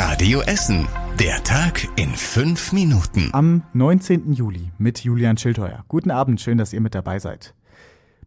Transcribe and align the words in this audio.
Radio 0.00 0.42
Essen. 0.42 0.86
Der 1.18 1.42
Tag 1.42 1.88
in 1.96 2.10
fünf 2.10 2.72
Minuten. 2.72 3.30
Am 3.32 3.64
19. 3.72 4.32
Juli 4.32 4.70
mit 4.78 5.00
Julian 5.00 5.36
Schildheuer. 5.36 5.84
Guten 5.88 6.12
Abend, 6.12 6.40
schön, 6.40 6.56
dass 6.56 6.72
ihr 6.72 6.80
mit 6.80 6.94
dabei 6.94 7.18
seid. 7.18 7.52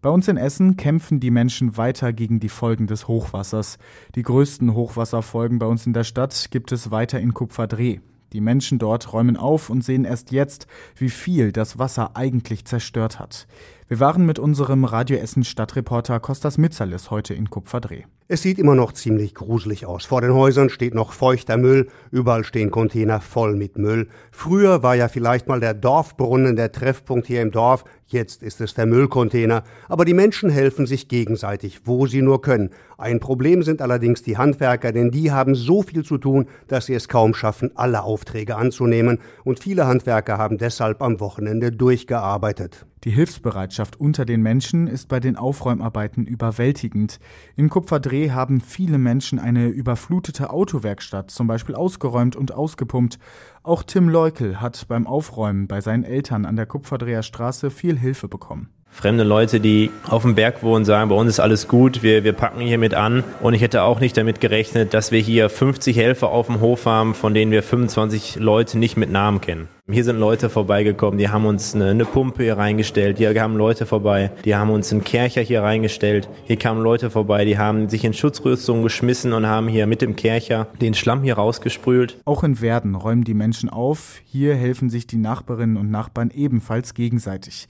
Bei 0.02 0.10
uns 0.10 0.28
in 0.28 0.36
Essen 0.36 0.76
kämpfen 0.76 1.21
die 1.21 1.31
Menschen 1.31 1.78
weiter 1.78 2.12
gegen 2.12 2.42
die 2.42 2.49
Folgen 2.49 2.88
des 2.88 3.07
Hochwassers. 3.07 3.78
Die 4.15 4.21
größten 4.21 4.73
Hochwasserfolgen 4.73 5.60
bei 5.60 5.65
uns 5.65 5.88
in 5.88 5.94
der 5.94 6.04
Stadt 6.04 6.49
gibt 6.52 6.73
es 6.73 6.92
weiter 6.92 7.22
in 7.22 7.34
Kupferdreh. 7.34 7.99
Die 8.34 8.42
Menschen 8.42 8.79
dort 8.79 9.12
räumen 9.12 9.36
auf 9.36 9.70
und 9.70 9.84
sehen 9.84 10.06
erst 10.06 10.32
jetzt, 10.32 10.68
wie 10.96 11.10
viel 11.10 11.52
das 11.52 11.79
Wasser 11.79 12.16
eigentlich 12.16 12.65
zerstört 12.65 13.20
hat. 13.20 13.47
Wir 13.90 14.00
waren 14.00 14.26
mit 14.26 14.40
unserem 14.40 14.86
Radio 14.86 15.18
Essen 15.18 15.44
Stadtreporter 15.44 16.22
Kostas 16.22 16.58
Mitzalis 16.58 17.12
heute 17.12 17.34
in 17.34 17.50
Kupferdreh. 17.50 18.04
Es 18.30 18.41
sieht 18.41 18.58
immer 18.58 18.76
noch 18.76 18.94
ziemlich 18.94 19.36
gruselig 19.36 19.86
aus. 19.86 20.05
Vor 20.05 20.22
den 20.22 20.34
Häusern 20.34 20.70
steht 20.70 20.94
noch 20.94 21.12
feuchter 21.12 21.58
Müll, 21.58 21.90
überall 22.09 22.46
stehen 22.46 22.72
Container 22.72 23.20
voll 23.20 23.58
mit 23.58 23.78
Müll. 23.78 24.08
Früher 24.32 24.82
war 24.82 24.96
ja 24.96 25.10
vielleicht 25.10 25.50
mal 25.50 25.60
der 25.60 25.74
Dorfbrunnen 25.74 26.55
der 26.55 26.72
Treffpunkt 26.72 27.27
hier 27.27 27.41
im 27.41 27.52
Dorf, 27.52 27.84
jetzt 28.12 28.44
ist 28.44 28.62
es 28.62 28.74
der 28.74 28.86
Müllcontainer. 28.86 29.64
Aber 29.88 30.06
die 30.06 30.14
Menschen 30.14 30.50
helfen 30.50 30.86
sich 30.86 31.08
gegenseitig, 31.08 31.82
wo 31.86 32.08
sie 32.08 32.22
nur 32.22 32.42
können. 32.42 32.70
Ein 32.98 33.20
Problem 33.20 33.64
sind 33.64 33.82
allerdings 33.82 34.24
die 34.24 34.38
Handwerker, 34.38 34.92
denn 34.92 35.12
die 35.12 35.32
haben 35.32 35.56
so 35.56 35.82
viel 35.82 36.04
zu 36.04 36.18
tun, 36.18 36.48
dass 36.68 36.86
sie 36.86 36.94
es 36.94 37.08
kaum 37.08 37.34
schaffen, 37.34 37.72
alle 37.76 38.04
Aufträge 38.04 38.55
anzunehmen. 38.55 39.20
Und 39.44 39.60
viele 39.60 39.88
Handwerker 39.88 40.38
haben 40.38 40.58
deshalb 40.58 41.02
am 41.02 41.20
Wochenende 41.20 41.72
durchgearbeitet. 41.72 42.86
Die 43.04 43.10
Hilfsbereitschaft 43.10 44.00
unter 44.00 44.26
den 44.26 44.44
Menschen 44.44 44.86
ist 44.86 45.08
bei 45.08 45.20
den 45.20 45.36
Aufräumarbeiten 45.36 46.28
überwältigend. 46.28 47.20
In 47.55 47.70
Kupferdreh 47.70 48.30
haben 48.30 48.62
viele 48.62 49.00
Menschen 49.00 49.40
eine 49.40 49.70
überflutete 49.70 50.52
Autowerkstatt 50.52 51.32
zum 51.32 51.48
Beispiel 51.48 51.74
ausgeräumt 51.74 52.36
und 52.36 52.52
ausgepumpt. 52.52 53.18
Auch 53.64 53.82
Tim 53.82 54.08
Leukel 54.08 54.62
hat 54.62 54.88
beim 54.88 55.07
Aufräumen 55.07 55.68
bei 55.68 55.82
seinen 55.82 56.04
Eltern 56.04 56.46
an 56.46 56.55
der 56.55 56.68
Kupferdreher 56.68 57.24
Straße 57.24 57.72
viel 57.72 57.98
Hilfe 57.98 58.27
bekommen. 58.27 58.70
Fremde 58.92 59.24
Leute, 59.24 59.60
die 59.60 59.90
auf 60.08 60.24
dem 60.24 60.36
Berg 60.36 60.64
wohnen, 60.64 60.86
sagen, 60.86 61.10
bei 61.10 61.16
uns 61.16 61.30
ist 61.30 61.40
alles 61.40 61.68
gut, 61.68 62.04
wir, 62.04 62.24
wir 62.24 62.34
packen 62.34 62.60
hier 62.60 62.78
mit 62.78 62.94
an. 62.94 63.24
Und 63.42 63.54
ich 63.54 63.62
hätte 63.62 63.84
auch 63.84 64.00
nicht 64.00 64.17
damit 64.17 64.42
gerechnet, 64.42 64.94
dass 64.94 65.11
wir 65.11 65.20
hier 65.20 65.50
50 65.50 65.95
Helfer 65.95 66.30
auf 66.30 66.47
dem 66.47 66.59
Hof 66.59 66.86
haben, 66.86 67.16
von 67.16 67.34
denen 67.34 67.52
wir 67.52 67.64
25 67.64 68.36
Leute 68.36 68.78
nicht 68.78 68.97
mit 68.97 69.09
Namen 69.09 69.42
kennen. 69.42 69.69
Hier 69.89 70.03
sind 70.03 70.19
Leute 70.19 70.50
vorbeigekommen, 70.50 71.17
die 71.17 71.30
haben 71.30 71.45
uns 71.45 71.75
eine, 71.75 71.89
eine 71.89 72.06
Pumpe 72.06 72.44
hier 72.44 72.58
reingestellt, 72.58 73.17
hier 73.17 73.34
kamen 73.34 73.58
Leute 73.58 73.86
vorbei, 73.86 74.31
die 74.45 74.56
haben 74.56 74.69
uns 74.69 74.92
einen 74.92 75.03
Kercher 75.03 75.42
hier 75.42 75.64
reingestellt, 75.64 76.30
hier 76.45 76.56
kamen 76.56 76.81
Leute 76.81 77.09
vorbei, 77.09 77.44
die 77.44 77.58
haben 77.58 77.89
sich 77.89 78.06
in 78.06 78.14
Schutzrüstung 78.14 78.84
geschmissen 78.84 79.34
und 79.34 79.47
haben 79.47 79.67
hier 79.67 79.88
mit 79.88 80.02
dem 80.02 80.16
Kercher 80.16 80.67
den 80.80 80.94
Schlamm 80.94 81.23
hier 81.23 81.34
rausgesprüht. 81.34 82.19
Auch 82.23 82.44
in 82.44 82.62
Werden 82.62 82.95
räumen 82.95 83.25
die 83.25 83.34
Menschen 83.34 83.69
auf, 83.69 84.19
hier 84.23 84.56
helfen 84.56 84.89
sich 84.89 85.08
die 85.08 85.17
Nachbarinnen 85.17 85.75
und 85.75 85.92
Nachbarn 85.92 86.30
ebenfalls 86.34 86.94
gegenseitig. 86.94 87.67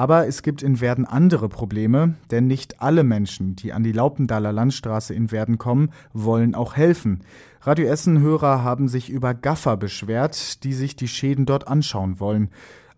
Aber 0.00 0.26
es 0.26 0.42
gibt 0.42 0.62
in 0.62 0.80
Werden 0.80 1.04
andere 1.04 1.50
Probleme, 1.50 2.14
denn 2.30 2.46
nicht 2.46 2.80
alle 2.80 3.04
Menschen, 3.04 3.54
die 3.54 3.74
an 3.74 3.84
die 3.84 3.92
Laupendaler 3.92 4.50
Landstraße 4.50 5.12
in 5.12 5.30
Werden 5.30 5.58
kommen, 5.58 5.90
wollen 6.14 6.54
auch 6.54 6.74
helfen. 6.74 7.20
Radio 7.60 7.86
Essen-Hörer 7.86 8.64
haben 8.64 8.88
sich 8.88 9.10
über 9.10 9.34
Gaffer 9.34 9.76
beschwert, 9.76 10.64
die 10.64 10.72
sich 10.72 10.96
die 10.96 11.06
Schäden 11.06 11.44
dort 11.44 11.68
anschauen 11.68 12.18
wollen. 12.18 12.48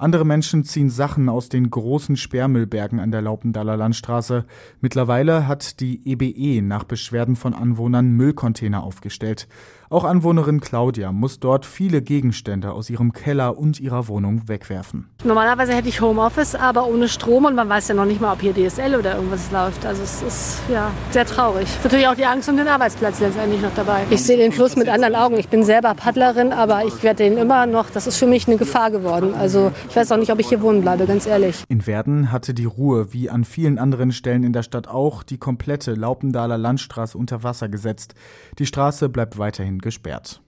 Andere 0.02 0.24
Menschen 0.24 0.64
ziehen 0.64 0.90
Sachen 0.90 1.28
aus 1.28 1.48
den 1.48 1.70
großen 1.70 2.16
Sperrmüllbergen 2.16 2.98
an 2.98 3.12
der 3.12 3.22
Laupendaler 3.22 3.76
Landstraße. 3.76 4.44
Mittlerweile 4.80 5.46
hat 5.46 5.78
die 5.78 6.00
EBE 6.04 6.60
nach 6.60 6.82
Beschwerden 6.82 7.36
von 7.36 7.54
Anwohnern 7.54 8.10
Müllcontainer 8.10 8.82
aufgestellt. 8.82 9.46
Auch 9.92 10.04
Anwohnerin 10.04 10.60
Claudia 10.60 11.12
muss 11.12 11.38
dort 11.38 11.66
viele 11.66 12.00
Gegenstände 12.00 12.72
aus 12.72 12.88
ihrem 12.88 13.12
Keller 13.12 13.58
und 13.58 13.78
ihrer 13.78 14.08
Wohnung 14.08 14.48
wegwerfen. 14.48 15.06
Normalerweise 15.22 15.74
hätte 15.74 15.90
ich 15.90 16.00
Homeoffice, 16.00 16.54
aber 16.54 16.86
ohne 16.86 17.08
Strom 17.10 17.44
und 17.44 17.54
man 17.54 17.68
weiß 17.68 17.88
ja 17.88 17.94
noch 17.94 18.06
nicht 18.06 18.18
mal, 18.18 18.32
ob 18.32 18.40
hier 18.40 18.54
DSL 18.54 18.96
oder 18.96 19.16
irgendwas 19.16 19.52
läuft. 19.52 19.84
Also 19.84 20.02
es 20.02 20.22
ist 20.22 20.62
ja 20.72 20.90
sehr 21.10 21.26
traurig. 21.26 21.64
Es 21.64 21.76
ist 21.76 21.84
natürlich 21.84 22.08
auch 22.08 22.14
die 22.14 22.24
Angst 22.24 22.48
um 22.48 22.56
den 22.56 22.68
Arbeitsplatz 22.68 23.20
letztendlich 23.20 23.60
noch 23.60 23.74
dabei. 23.76 24.06
Ich 24.08 24.24
sehe 24.24 24.38
den 24.38 24.50
Fluss 24.52 24.76
mit 24.76 24.88
anderen 24.88 25.14
Augen. 25.14 25.36
Ich 25.36 25.48
bin 25.48 25.62
selber 25.62 25.92
Paddlerin, 25.92 26.54
aber 26.54 26.86
ich 26.86 27.02
werde 27.02 27.24
den 27.24 27.36
immer 27.36 27.66
noch, 27.66 27.90
das 27.90 28.06
ist 28.06 28.16
für 28.16 28.26
mich 28.26 28.48
eine 28.48 28.56
Gefahr 28.56 28.90
geworden. 28.90 29.34
Also 29.34 29.72
ich 29.92 29.96
weiß 29.96 30.10
auch 30.10 30.16
nicht, 30.16 30.32
ob 30.32 30.38
ich 30.38 30.48
hier 30.48 30.62
wohnen 30.62 30.80
bleibe, 30.80 31.04
ganz 31.04 31.26
ehrlich. 31.26 31.64
In 31.68 31.86
Werden 31.86 32.32
hatte 32.32 32.54
die 32.54 32.64
Ruhe, 32.64 33.12
wie 33.12 33.28
an 33.28 33.44
vielen 33.44 33.78
anderen 33.78 34.10
Stellen 34.10 34.42
in 34.42 34.54
der 34.54 34.62
Stadt 34.62 34.88
auch, 34.88 35.22
die 35.22 35.36
komplette 35.36 35.92
Laupendaler 35.92 36.56
Landstraße 36.56 37.18
unter 37.18 37.42
Wasser 37.42 37.68
gesetzt. 37.68 38.14
Die 38.58 38.64
Straße 38.64 39.10
bleibt 39.10 39.36
weiterhin 39.36 39.80
gesperrt. 39.80 40.40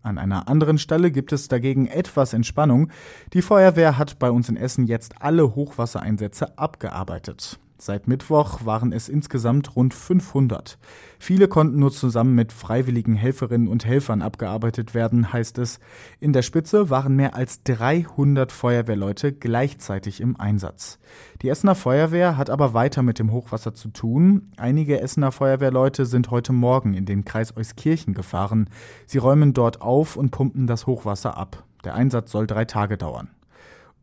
An 0.00 0.16
einer 0.16 0.48
anderen 0.48 0.78
Stelle 0.78 1.10
gibt 1.10 1.34
es 1.34 1.48
dagegen 1.48 1.86
etwas 1.88 2.32
Entspannung. 2.32 2.90
Die 3.34 3.42
Feuerwehr 3.42 3.98
hat 3.98 4.18
bei 4.18 4.30
uns 4.30 4.48
in 4.48 4.56
Essen 4.56 4.86
jetzt 4.86 5.20
alle 5.20 5.54
Hochwassereinsätze 5.54 6.56
abgearbeitet. 6.56 7.58
Seit 7.78 8.08
Mittwoch 8.08 8.64
waren 8.64 8.90
es 8.90 9.10
insgesamt 9.10 9.76
rund 9.76 9.92
500. 9.92 10.78
Viele 11.18 11.46
konnten 11.46 11.78
nur 11.78 11.92
zusammen 11.92 12.34
mit 12.34 12.52
freiwilligen 12.52 13.16
Helferinnen 13.16 13.68
und 13.68 13.84
Helfern 13.84 14.22
abgearbeitet 14.22 14.94
werden, 14.94 15.30
heißt 15.30 15.58
es. 15.58 15.78
In 16.18 16.32
der 16.32 16.40
Spitze 16.40 16.88
waren 16.88 17.16
mehr 17.16 17.34
als 17.34 17.62
300 17.64 18.50
Feuerwehrleute 18.50 19.32
gleichzeitig 19.32 20.22
im 20.22 20.40
Einsatz. 20.40 20.98
Die 21.42 21.50
Essener 21.50 21.74
Feuerwehr 21.74 22.38
hat 22.38 22.48
aber 22.48 22.72
weiter 22.72 23.02
mit 23.02 23.18
dem 23.18 23.30
Hochwasser 23.30 23.74
zu 23.74 23.88
tun. 23.88 24.52
Einige 24.56 25.00
Essener 25.00 25.30
Feuerwehrleute 25.30 26.06
sind 26.06 26.30
heute 26.30 26.54
Morgen 26.54 26.94
in 26.94 27.04
den 27.04 27.26
Kreis 27.26 27.54
Euskirchen 27.54 28.14
gefahren. 28.14 28.70
Sie 29.04 29.18
räumen 29.18 29.52
dort 29.52 29.82
auf 29.82 30.16
und 30.16 30.30
pumpen 30.30 30.66
das 30.66 30.86
Hochwasser 30.86 31.36
ab. 31.36 31.64
Der 31.84 31.94
Einsatz 31.94 32.32
soll 32.32 32.46
drei 32.46 32.64
Tage 32.64 32.96
dauern. 32.96 33.28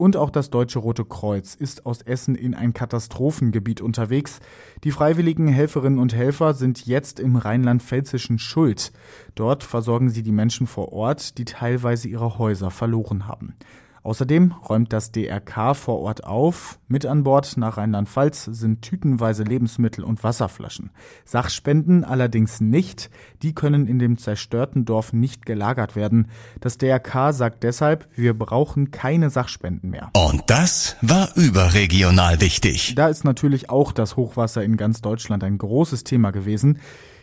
Und 0.04 0.18
auch 0.18 0.32
das 0.32 0.50
Deutsche 0.50 0.80
Rote 0.80 1.06
Kreuz 1.06 1.56
ist 1.56 1.86
aus 1.86 2.02
Essen 2.02 2.36
in 2.36 2.56
ein 2.56 2.74
Katastrophengebiet 2.74 3.80
unterwegs. 3.80 4.42
Die 4.84 4.92
freiwilligen 4.92 5.48
Helferinnen 5.48 5.98
und 5.98 6.14
Helfer 6.14 6.56
sind 6.56 6.86
jetzt 6.86 7.22
im 7.22 7.38
rheinland-pfälzischen 7.38 8.38
Schuld. 8.38 8.92
Dort 9.34 9.64
versorgen 9.64 10.10
sie 10.10 10.22
die 10.22 10.34
Menschen 10.34 10.68
vor 10.68 10.92
Ort, 10.92 11.38
die 11.38 11.46
teilweise 11.46 12.10
ihre 12.10 12.38
Häuser 12.38 12.70
verloren 12.70 13.30
haben. 13.30 13.56
Außerdem 14.04 14.54
räumt 14.70 14.92
das 14.92 15.12
DRK 15.12 15.76
vor 15.76 16.00
Ort 16.00 16.26
auf. 16.26 16.78
Mit 16.90 17.06
an 17.06 17.24
Bord 17.24 17.56
nach 17.56 17.78
Rheinland-Pfalz 17.78 18.44
sind 18.44 18.82
tütenweise 18.82 19.44
Lebensmittel 19.44 20.04
und 20.04 20.24
Wasserflaschen. 20.26 20.92
Sachspenden 21.24 22.04
allerdings 22.04 22.60
nicht. 22.60 23.10
Die 23.42 23.56
können 23.56 23.88
in 23.88 24.00
dem 24.00 24.18
zerstörten 24.18 24.84
Dorf 24.84 25.14
nicht 25.14 25.46
gelagert 25.46 25.96
werden. 25.96 26.28
Das 26.60 26.78
DRK 26.78 27.32
sagt 27.32 27.64
deshalb, 27.64 28.10
wir 28.16 28.38
brauchen 28.38 28.92
keine 28.92 29.30
Sachspenden 29.30 29.90
mehr. 29.90 30.12
Und 30.18 30.44
das 30.48 30.98
war 31.02 31.30
überregional 31.36 32.42
wichtig. 32.42 32.96
Da 32.96 33.08
ist 33.08 33.24
natürlich 33.24 33.70
auch 33.70 33.94
das 33.94 34.18
Hochwasser 34.18 34.64
in 34.64 34.76
ganz 34.76 35.02
Deutschland 35.02 35.46
ein 35.46 35.58
großes 35.58 36.04
Thema 36.04 36.32
gewesen. 36.32 36.80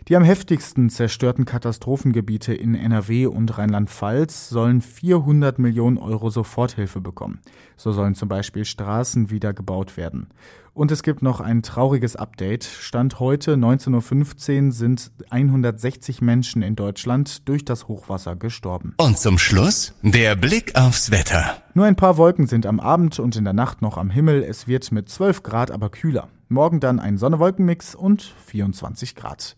Die 0.08 0.16
am 0.16 0.24
heftigsten 0.24 0.90
zerstörten 0.90 1.44
Katastrophengebiete 1.44 2.54
in 2.54 2.74
NRW 2.74 3.26
und 3.26 3.56
Rheinland-Pfalz 3.58 4.48
sollen 4.48 4.80
400 4.80 5.58
Millionen 5.58 5.98
Euro 5.98 6.30
Soforthilfe 6.30 7.00
bekommen. 7.00 7.40
So 7.76 7.92
sollen 7.92 8.14
zum 8.14 8.28
Beispiel 8.28 8.64
Straßen 8.64 9.30
wieder 9.30 9.52
gebaut 9.52 9.96
werden. 9.96 10.28
Und 10.72 10.90
es 10.92 11.02
gibt 11.02 11.20
noch 11.20 11.40
ein 11.40 11.62
trauriges 11.62 12.16
Update. 12.16 12.64
Stand 12.64 13.20
heute 13.20 13.54
19.15 13.54 14.66
Uhr 14.66 14.72
sind 14.72 15.10
160 15.28 16.22
Menschen 16.22 16.62
in 16.62 16.76
Deutschland 16.76 17.48
durch 17.48 17.64
das 17.64 17.88
Hochwasser 17.88 18.36
gestorben. 18.36 18.94
Und 18.96 19.18
zum 19.18 19.38
Schluss 19.38 19.94
der 20.02 20.36
Blick 20.36 20.76
aufs 20.76 21.10
Wetter. 21.10 21.56
Nur 21.74 21.86
ein 21.86 21.96
paar 21.96 22.16
Wolken 22.16 22.46
sind 22.46 22.66
am 22.66 22.80
Abend 22.80 23.18
und 23.18 23.36
in 23.36 23.44
der 23.44 23.52
Nacht 23.52 23.82
noch 23.82 23.98
am 23.98 24.10
Himmel. 24.10 24.42
Es 24.42 24.68
wird 24.68 24.90
mit 24.92 25.08
12 25.08 25.42
Grad 25.42 25.70
aber 25.70 25.90
kühler. 25.90 26.28
Morgen 26.48 26.80
dann 26.80 26.98
ein 26.98 27.18
Sonne-Wolken-Mix 27.18 27.94
und 27.94 28.22
24 28.46 29.14
Grad. 29.14 29.56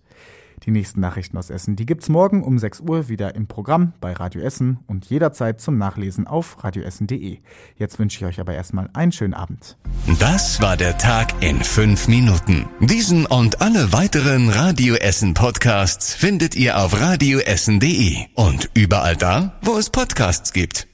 Die 0.64 0.70
nächsten 0.70 1.00
Nachrichten 1.00 1.36
aus 1.36 1.50
Essen, 1.50 1.74
die 1.74 1.86
gibt's 1.86 2.08
morgen 2.08 2.42
um 2.44 2.58
6 2.58 2.80
Uhr 2.80 3.08
wieder 3.08 3.34
im 3.34 3.46
Programm 3.46 3.94
bei 4.00 4.12
Radio 4.12 4.42
Essen 4.42 4.78
und 4.86 5.06
jederzeit 5.06 5.60
zum 5.60 5.76
Nachlesen 5.76 6.26
auf 6.26 6.62
radioessen.de. 6.62 7.38
Jetzt 7.76 7.98
wünsche 7.98 8.18
ich 8.18 8.24
euch 8.24 8.40
aber 8.40 8.54
erstmal 8.54 8.88
einen 8.92 9.12
schönen 9.12 9.34
Abend. 9.34 9.76
Das 10.20 10.60
war 10.62 10.76
der 10.76 10.98
Tag 10.98 11.42
in 11.42 11.62
fünf 11.64 12.06
Minuten. 12.06 12.68
Diesen 12.80 13.26
und 13.26 13.60
alle 13.60 13.92
weiteren 13.92 14.48
Radio 14.48 14.94
Essen 14.94 15.34
Podcasts 15.34 16.14
findet 16.14 16.54
ihr 16.54 16.78
auf 16.78 17.00
radioessen.de 17.00 18.26
und 18.34 18.70
überall 18.74 19.16
da, 19.16 19.58
wo 19.62 19.76
es 19.76 19.90
Podcasts 19.90 20.52
gibt. 20.52 20.91